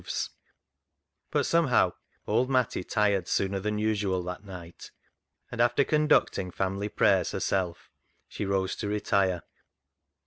[0.01, 0.35] 92 CLOG SHOP CHRONICLES
[1.29, 1.93] But somehow
[2.25, 4.89] old Matty tired sooner than usual that night,
[5.51, 7.91] and after conducting family prayers herself,
[8.27, 9.43] she rose to retire.